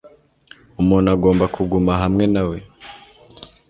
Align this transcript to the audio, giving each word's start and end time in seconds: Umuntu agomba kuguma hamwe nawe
Umuntu 0.81 1.07
agomba 1.15 1.45
kuguma 1.55 1.91
hamwe 2.01 2.25
nawe 2.33 2.57